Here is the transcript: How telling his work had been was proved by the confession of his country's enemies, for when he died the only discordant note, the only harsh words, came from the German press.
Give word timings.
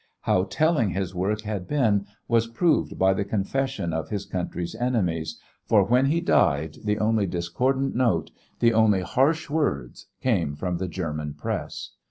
How 0.21 0.45
telling 0.45 0.89
his 0.89 1.13
work 1.13 1.41
had 1.41 1.67
been 1.67 2.07
was 2.27 2.47
proved 2.47 2.97
by 2.97 3.13
the 3.13 3.23
confession 3.23 3.93
of 3.93 4.09
his 4.09 4.25
country's 4.25 4.73
enemies, 4.73 5.39
for 5.67 5.83
when 5.83 6.07
he 6.07 6.21
died 6.21 6.77
the 6.83 6.97
only 6.97 7.27
discordant 7.27 7.93
note, 7.95 8.31
the 8.61 8.73
only 8.73 9.01
harsh 9.01 9.47
words, 9.47 10.07
came 10.19 10.55
from 10.55 10.77
the 10.77 10.87
German 10.87 11.35
press. 11.35 11.91